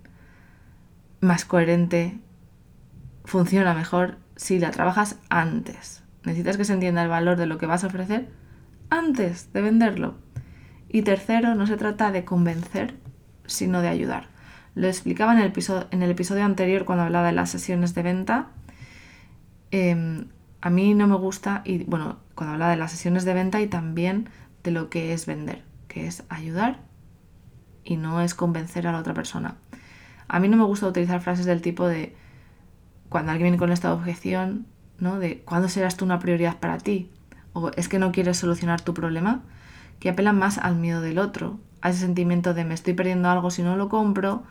más 1.19 1.45
coherente, 1.45 2.19
funciona 3.25 3.73
mejor 3.73 4.17
si 4.35 4.59
la 4.59 4.71
trabajas 4.71 5.19
antes. 5.29 6.03
Necesitas 6.23 6.57
que 6.57 6.65
se 6.65 6.73
entienda 6.73 7.03
el 7.03 7.09
valor 7.09 7.37
de 7.37 7.45
lo 7.45 7.57
que 7.57 7.65
vas 7.65 7.83
a 7.83 7.87
ofrecer 7.87 8.29
antes 8.89 9.51
de 9.53 9.61
venderlo. 9.61 10.15
Y 10.89 11.03
tercero, 11.03 11.55
no 11.55 11.65
se 11.67 11.77
trata 11.77 12.11
de 12.11 12.25
convencer, 12.25 12.95
sino 13.45 13.81
de 13.81 13.87
ayudar. 13.87 14.27
Lo 14.75 14.87
explicaba 14.87 15.33
en 15.33 15.39
el 16.03 16.11
episodio, 16.11 16.45
anterior 16.45 16.85
cuando 16.85 17.03
hablaba 17.03 17.27
de 17.27 17.33
las 17.33 17.49
sesiones 17.49 17.93
de 17.95 18.03
venta. 18.03 18.47
Em, 19.71 20.27
a 20.61 20.69
mí 20.69 20.93
no 20.93 21.07
me 21.07 21.15
gusta, 21.15 21.61
y 21.65 21.83
bueno, 21.85 22.19
cuando 22.41 22.55
habla 22.55 22.69
de 22.69 22.75
las 22.75 22.89
sesiones 22.89 23.23
de 23.23 23.35
venta 23.35 23.61
y 23.61 23.67
también 23.67 24.27
de 24.63 24.71
lo 24.71 24.89
que 24.89 25.13
es 25.13 25.27
vender, 25.27 25.63
que 25.87 26.07
es 26.07 26.23
ayudar 26.27 26.79
y 27.83 27.97
no 27.97 28.19
es 28.19 28.33
convencer 28.33 28.87
a 28.87 28.91
la 28.91 28.97
otra 28.97 29.13
persona. 29.13 29.57
A 30.27 30.39
mí 30.39 30.47
no 30.47 30.57
me 30.57 30.63
gusta 30.63 30.87
utilizar 30.87 31.21
frases 31.21 31.45
del 31.45 31.61
tipo 31.61 31.85
de 31.85 32.15
cuando 33.09 33.31
alguien 33.31 33.43
viene 33.43 33.57
con 33.59 33.71
esta 33.71 33.93
objeción, 33.93 34.65
¿no? 34.97 35.19
De 35.19 35.41
¿cuándo 35.41 35.69
serás 35.69 35.97
tú 35.97 36.05
una 36.05 36.17
prioridad 36.17 36.57
para 36.57 36.79
ti? 36.79 37.11
O 37.53 37.69
es 37.77 37.87
que 37.87 37.99
no 37.99 38.11
quieres 38.11 38.37
solucionar 38.37 38.81
tu 38.81 38.95
problema, 38.95 39.43
que 39.99 40.09
apelan 40.09 40.39
más 40.39 40.57
al 40.57 40.77
miedo 40.77 40.99
del 40.99 41.19
otro, 41.19 41.59
a 41.81 41.91
ese 41.91 41.99
sentimiento 41.99 42.55
de 42.55 42.65
me 42.65 42.73
estoy 42.73 42.95
perdiendo 42.95 43.29
algo 43.29 43.51
si 43.51 43.61
no 43.61 43.77
lo 43.77 43.87
compro, 43.87 44.41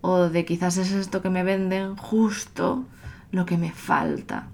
o 0.00 0.28
de 0.28 0.44
quizás 0.44 0.76
es 0.76 0.92
esto 0.92 1.22
que 1.22 1.30
me 1.30 1.42
venden 1.42 1.96
justo 1.96 2.84
lo 3.32 3.46
que 3.46 3.58
me 3.58 3.72
falta. 3.72 4.46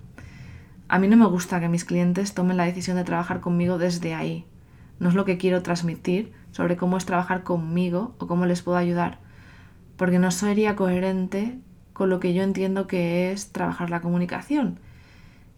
A 0.89 0.99
mí 0.99 1.07
no 1.07 1.19
me 1.19 1.27
gusta 1.27 1.61
que 1.61 1.69
mis 1.69 1.85
clientes 1.85 2.33
tomen 2.33 2.57
la 2.57 2.65
decisión 2.65 2.97
de 2.97 3.05
trabajar 3.05 3.41
conmigo 3.41 3.77
desde 3.77 4.15
ahí. 4.15 4.47
No 4.99 5.11
es 5.11 5.15
lo 5.15 5.27
que 5.27 5.37
quiero 5.37 5.63
transmitir 5.63 6.33
sobre 6.51 6.79
cómo 6.79 6.97
es 6.97 7.05
trabajar 7.05 7.43
conmigo 7.43 8.15
o 8.19 8.27
cómo 8.27 8.47
les 8.47 8.63
puedo 8.63 8.79
ayudar, 8.79 9.19
porque 9.97 10.19
no 10.19 10.31
sería 10.31 10.77
coherente 10.77 11.59
con 11.93 12.09
lo 12.09 12.21
que 12.21 12.33
yo 12.33 12.43
entiendo 12.43 12.87
que 12.87 13.31
es 13.31 13.53
trabajar 13.53 13.91
la 13.91 14.01
comunicación, 14.01 14.81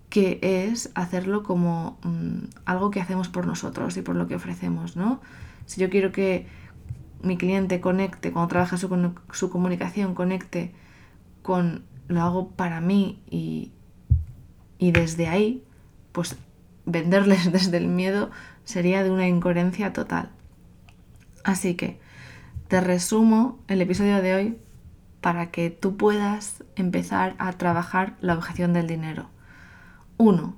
que 0.08 0.40
es 0.42 0.90
hacerlo 0.96 1.44
como 1.44 1.98
mm, 2.02 2.46
algo 2.64 2.90
que 2.90 3.00
hacemos 3.00 3.28
por 3.28 3.46
nosotros 3.46 3.96
y 3.96 4.02
por 4.02 4.16
lo 4.16 4.26
que 4.26 4.34
ofrecemos, 4.34 4.96
¿no? 4.96 5.20
Si 5.64 5.80
yo 5.80 5.90
quiero 5.90 6.10
que 6.10 6.48
mi 7.22 7.36
cliente 7.36 7.80
conecte, 7.80 8.32
cuando 8.32 8.48
trabaja 8.48 8.76
su, 8.76 9.12
su 9.32 9.50
comunicación, 9.50 10.14
conecte 10.14 10.74
con 11.42 11.84
lo 12.08 12.20
hago 12.22 12.48
para 12.48 12.80
mí 12.80 13.22
y, 13.30 13.70
y 14.80 14.92
desde 14.92 15.28
ahí, 15.28 15.62
pues 16.10 16.36
venderles 16.86 17.52
desde 17.52 17.76
el 17.76 17.86
miedo 17.86 18.30
sería 18.64 19.04
de 19.04 19.12
una 19.12 19.28
incoherencia 19.28 19.92
total. 19.92 20.30
Así 21.44 21.74
que 21.74 22.00
te 22.66 22.80
resumo 22.80 23.60
el 23.68 23.82
episodio 23.82 24.20
de 24.20 24.34
hoy 24.34 24.58
para 25.20 25.50
que 25.50 25.70
tú 25.70 25.96
puedas 25.96 26.64
empezar 26.76 27.36
a 27.38 27.52
trabajar 27.52 28.16
la 28.20 28.34
objeción 28.34 28.72
del 28.72 28.86
dinero. 28.86 29.28
1. 30.16 30.56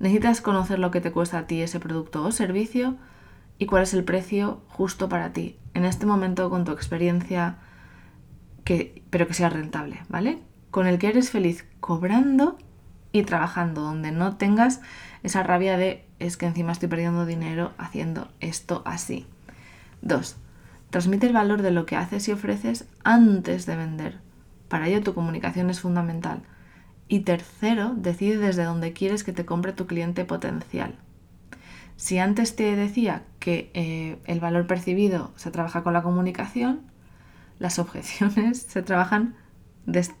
Necesitas 0.00 0.40
conocer 0.40 0.80
lo 0.80 0.90
que 0.90 1.00
te 1.00 1.12
cuesta 1.12 1.38
a 1.38 1.46
ti 1.46 1.62
ese 1.62 1.78
producto 1.78 2.24
o 2.24 2.32
servicio 2.32 2.96
y 3.58 3.66
cuál 3.66 3.84
es 3.84 3.94
el 3.94 4.02
precio 4.02 4.62
justo 4.68 5.08
para 5.08 5.32
ti. 5.32 5.58
En 5.74 5.84
este 5.84 6.06
momento 6.06 6.50
con 6.50 6.64
tu 6.64 6.72
experiencia, 6.72 7.58
que, 8.64 9.02
pero 9.10 9.28
que 9.28 9.34
sea 9.34 9.48
rentable, 9.48 10.02
¿vale? 10.08 10.40
Con 10.72 10.88
el 10.88 10.98
que 10.98 11.08
eres 11.08 11.30
feliz 11.30 11.64
cobrando 11.78 12.58
y 13.14 13.22
trabajando, 13.22 13.82
donde 13.82 14.10
no 14.10 14.36
tengas 14.36 14.80
esa 15.22 15.44
rabia 15.44 15.76
de 15.76 16.04
es 16.18 16.36
que 16.36 16.46
encima 16.46 16.72
estoy 16.72 16.88
perdiendo 16.88 17.24
dinero 17.24 17.72
haciendo 17.78 18.28
esto 18.40 18.82
así. 18.84 19.24
2. 20.02 20.36
Transmite 20.90 21.28
el 21.28 21.32
valor 21.32 21.62
de 21.62 21.70
lo 21.70 21.86
que 21.86 21.94
haces 21.94 22.26
y 22.26 22.32
ofreces 22.32 22.86
antes 23.04 23.66
de 23.66 23.76
vender. 23.76 24.18
Para 24.68 24.88
ello 24.88 25.00
tu 25.00 25.14
comunicación 25.14 25.70
es 25.70 25.80
fundamental. 25.80 26.42
Y 27.06 27.20
tercero, 27.20 27.94
decide 27.96 28.38
desde 28.38 28.64
dónde 28.64 28.92
quieres 28.92 29.22
que 29.22 29.32
te 29.32 29.46
compre 29.46 29.72
tu 29.72 29.86
cliente 29.86 30.24
potencial. 30.24 30.96
Si 31.96 32.18
antes 32.18 32.56
te 32.56 32.74
decía 32.74 33.22
que 33.38 33.70
eh, 33.74 34.18
el 34.24 34.40
valor 34.40 34.66
percibido 34.66 35.30
se 35.36 35.52
trabaja 35.52 35.84
con 35.84 35.92
la 35.92 36.02
comunicación, 36.02 36.80
las 37.60 37.78
objeciones 37.78 38.58
se 38.62 38.82
trabajan 38.82 39.36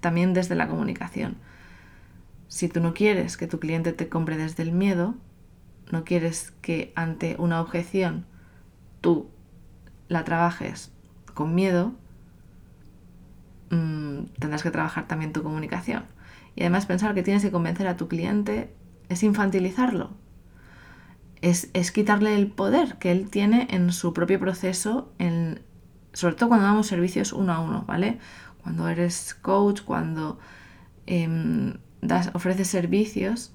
también 0.00 0.32
desde 0.32 0.54
la 0.54 0.68
comunicación. 0.68 1.38
Si 2.54 2.68
tú 2.68 2.78
no 2.78 2.94
quieres 2.94 3.36
que 3.36 3.48
tu 3.48 3.58
cliente 3.58 3.92
te 3.92 4.08
compre 4.08 4.36
desde 4.36 4.62
el 4.62 4.70
miedo, 4.70 5.16
no 5.90 6.04
quieres 6.04 6.52
que 6.62 6.92
ante 6.94 7.34
una 7.40 7.60
objeción 7.60 8.26
tú 9.00 9.28
la 10.06 10.22
trabajes 10.22 10.92
con 11.34 11.56
miedo, 11.56 11.94
mm, 13.70 14.26
tendrás 14.38 14.62
que 14.62 14.70
trabajar 14.70 15.08
también 15.08 15.32
tu 15.32 15.42
comunicación. 15.42 16.04
Y 16.54 16.60
además 16.60 16.86
pensar 16.86 17.12
que 17.16 17.24
tienes 17.24 17.42
que 17.42 17.50
convencer 17.50 17.88
a 17.88 17.96
tu 17.96 18.06
cliente 18.06 18.72
es 19.08 19.24
infantilizarlo. 19.24 20.10
es, 21.42 21.70
es, 21.72 21.90
quitarle 21.90 22.36
el 22.36 22.46
poder 22.52 22.98
que 22.98 23.10
él 23.10 23.30
tiene 23.30 23.66
en 23.68 23.90
su 23.90 24.12
propio 24.12 24.38
proceso, 24.38 25.12
en, 25.18 25.60
sobre 26.12 26.36
todo 26.36 26.50
cuando 26.50 26.66
damos 26.66 26.86
servicios 26.86 27.32
uno 27.32 27.52
a 27.52 27.58
uno, 27.58 27.84
¿vale? 27.84 28.20
Cuando 28.62 28.88
eres 28.88 29.34
coach, 29.34 29.80
cuando 29.82 30.38
eh, 31.08 31.74
das, 32.06 32.30
ofreces 32.34 32.68
servicios, 32.68 33.52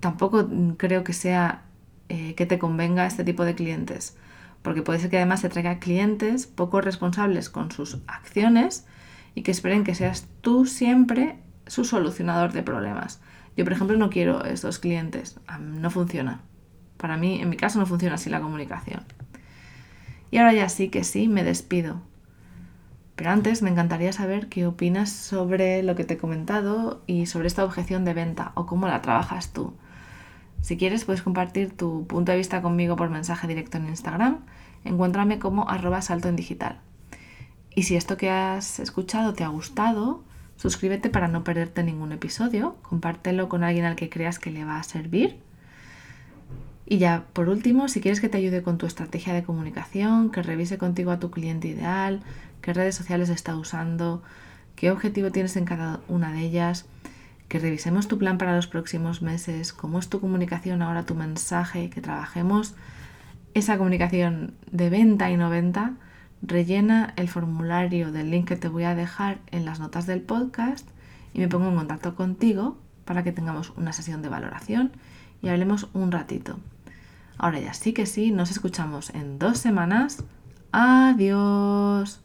tampoco 0.00 0.48
creo 0.76 1.02
que 1.04 1.12
sea 1.12 1.62
eh, 2.08 2.34
que 2.34 2.46
te 2.46 2.58
convenga 2.58 3.06
este 3.06 3.24
tipo 3.24 3.44
de 3.44 3.54
clientes, 3.54 4.16
porque 4.62 4.82
puede 4.82 4.98
ser 4.98 5.10
que 5.10 5.16
además 5.16 5.42
te 5.42 5.48
traiga 5.48 5.78
clientes 5.78 6.46
poco 6.46 6.80
responsables 6.80 7.48
con 7.48 7.70
sus 7.70 7.98
acciones 8.06 8.86
y 9.34 9.42
que 9.42 9.50
esperen 9.50 9.84
que 9.84 9.94
seas 9.94 10.28
tú 10.40 10.66
siempre 10.66 11.38
su 11.66 11.84
solucionador 11.84 12.52
de 12.52 12.62
problemas. 12.62 13.20
Yo, 13.56 13.64
por 13.64 13.72
ejemplo, 13.72 13.96
no 13.96 14.10
quiero 14.10 14.44
estos 14.44 14.78
clientes, 14.78 15.38
no 15.60 15.90
funciona. 15.90 16.40
Para 16.96 17.16
mí, 17.16 17.40
en 17.40 17.48
mi 17.48 17.56
caso, 17.56 17.78
no 17.78 17.86
funciona 17.86 18.16
así 18.16 18.30
la 18.30 18.40
comunicación. 18.40 19.04
Y 20.30 20.38
ahora 20.38 20.54
ya 20.54 20.68
sí 20.68 20.88
que 20.88 21.04
sí, 21.04 21.28
me 21.28 21.44
despido. 21.44 22.00
Pero 23.16 23.30
antes 23.30 23.62
me 23.62 23.70
encantaría 23.70 24.12
saber 24.12 24.48
qué 24.48 24.66
opinas 24.66 25.10
sobre 25.10 25.82
lo 25.82 25.94
que 25.94 26.04
te 26.04 26.14
he 26.14 26.18
comentado 26.18 27.02
y 27.06 27.26
sobre 27.26 27.46
esta 27.46 27.64
objeción 27.64 28.04
de 28.04 28.14
venta 28.14 28.52
o 28.54 28.66
cómo 28.66 28.88
la 28.88 29.02
trabajas 29.02 29.52
tú. 29.52 29.74
Si 30.62 30.76
quieres 30.76 31.04
puedes 31.04 31.22
compartir 31.22 31.76
tu 31.76 32.06
punto 32.06 32.32
de 32.32 32.38
vista 32.38 32.62
conmigo 32.62 32.96
por 32.96 33.10
mensaje 33.10 33.46
directo 33.48 33.78
en 33.78 33.88
Instagram. 33.88 34.38
Encuéntrame 34.84 35.38
como 35.38 35.68
arroba 35.68 36.02
salto 36.02 36.28
en 36.28 36.36
digital. 36.36 36.80
Y 37.74 37.84
si 37.84 37.96
esto 37.96 38.16
que 38.16 38.30
has 38.30 38.78
escuchado 38.78 39.34
te 39.34 39.44
ha 39.44 39.48
gustado, 39.48 40.22
suscríbete 40.56 41.10
para 41.10 41.28
no 41.28 41.44
perderte 41.44 41.82
ningún 41.82 42.12
episodio, 42.12 42.76
compártelo 42.82 43.48
con 43.48 43.64
alguien 43.64 43.84
al 43.84 43.96
que 43.96 44.08
creas 44.08 44.38
que 44.38 44.50
le 44.50 44.64
va 44.64 44.78
a 44.78 44.82
servir. 44.82 45.40
Y 46.84 46.98
ya, 46.98 47.24
por 47.32 47.48
último, 47.48 47.88
si 47.88 48.00
quieres 48.00 48.20
que 48.20 48.28
te 48.28 48.36
ayude 48.38 48.62
con 48.62 48.76
tu 48.76 48.86
estrategia 48.86 49.32
de 49.32 49.44
comunicación, 49.44 50.30
que 50.30 50.42
revise 50.42 50.78
contigo 50.78 51.10
a 51.10 51.18
tu 51.18 51.30
cliente 51.30 51.68
ideal, 51.68 52.20
qué 52.62 52.72
redes 52.72 52.94
sociales 52.94 53.28
está 53.28 53.56
usando, 53.56 54.22
qué 54.76 54.90
objetivo 54.90 55.30
tienes 55.30 55.56
en 55.56 55.66
cada 55.66 56.00
una 56.08 56.32
de 56.32 56.40
ellas, 56.40 56.86
que 57.48 57.58
revisemos 57.58 58.08
tu 58.08 58.16
plan 58.16 58.38
para 58.38 58.56
los 58.56 58.66
próximos 58.66 59.20
meses, 59.20 59.74
cómo 59.74 59.98
es 59.98 60.08
tu 60.08 60.20
comunicación 60.20 60.80
ahora, 60.80 61.04
tu 61.04 61.14
mensaje, 61.14 61.90
que 61.90 62.00
trabajemos 62.00 62.74
esa 63.52 63.76
comunicación 63.76 64.54
de 64.70 64.88
venta 64.88 65.30
y 65.30 65.36
no 65.36 65.50
venta, 65.50 65.92
rellena 66.40 67.12
el 67.16 67.28
formulario 67.28 68.10
del 68.10 68.30
link 68.30 68.48
que 68.48 68.56
te 68.56 68.68
voy 68.68 68.84
a 68.84 68.94
dejar 68.94 69.40
en 69.50 69.64
las 69.66 69.80
notas 69.80 70.06
del 70.06 70.22
podcast 70.22 70.88
y 71.34 71.40
me 71.40 71.48
pongo 71.48 71.68
en 71.68 71.76
contacto 71.76 72.14
contigo 72.14 72.78
para 73.04 73.22
que 73.22 73.32
tengamos 73.32 73.70
una 73.76 73.92
sesión 73.92 74.22
de 74.22 74.28
valoración 74.28 74.92
y 75.42 75.48
hablemos 75.48 75.88
un 75.92 76.10
ratito. 76.10 76.58
Ahora 77.36 77.60
ya 77.60 77.74
sí 77.74 77.92
que 77.92 78.06
sí, 78.06 78.30
nos 78.30 78.50
escuchamos 78.50 79.10
en 79.10 79.38
dos 79.38 79.58
semanas. 79.58 80.24
Adiós. 80.70 82.21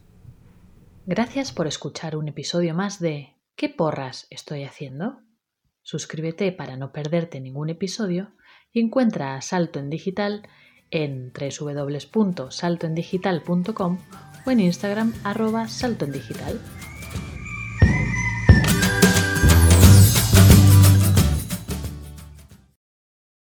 Gracias 1.09 1.53
por 1.53 1.67
escuchar 1.67 2.17
un 2.17 2.27
episodio 2.27 2.75
más 2.75 2.99
de 2.99 3.37
¿Qué 3.55 3.69
porras 3.69 4.27
estoy 4.29 4.65
haciendo? 4.65 5.21
Suscríbete 5.81 6.51
para 6.51 6.75
no 6.75 6.91
perderte 6.91 7.39
ningún 7.39 7.69
episodio 7.69 8.33
y 8.73 8.81
encuentra 8.81 9.35
a 9.35 9.41
Salto 9.41 9.79
en 9.79 9.89
Digital 9.89 10.49
en 10.91 11.31
www.saltoendigital.com 11.31 13.97
o 14.45 14.51
en 14.51 14.59
Instagram 14.59 15.13
arroba 15.23 15.69
saltoendigital. 15.69 16.59